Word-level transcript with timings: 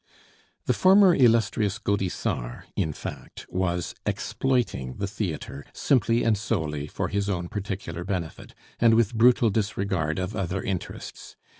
The 0.65 0.73
former 0.73 1.13
Illustrious 1.13 1.77
Gaudissart, 1.77 2.63
in 2.75 2.91
fact, 2.91 3.45
was 3.49 3.93
exploiting 4.03 4.95
the 4.95 5.05
theatre 5.05 5.63
simply 5.73 6.23
and 6.23 6.35
solely 6.35 6.87
for 6.87 7.09
his 7.09 7.29
own 7.29 7.47
particular 7.49 8.03
benefit, 8.03 8.55
and 8.79 8.95
with 8.95 9.13
brutal 9.13 9.51
disregard 9.51 10.17
of 10.17 10.35
other 10.35 10.63
interests. 10.63 11.35